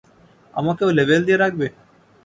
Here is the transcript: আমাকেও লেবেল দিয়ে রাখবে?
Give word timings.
আমাকেও 0.53 0.89
লেবেল 0.97 1.21
দিয়ে 1.27 1.41
রাখবে? 1.43 1.67